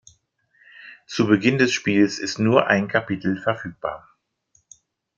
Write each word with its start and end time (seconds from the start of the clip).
Zu 1.05 1.27
Beginn 1.27 1.59
des 1.59 1.71
Spiels 1.73 2.17
ist 2.17 2.39
nur 2.39 2.65
ein 2.65 2.87
Kapitel 2.87 3.39
verfügbar. 3.39 4.09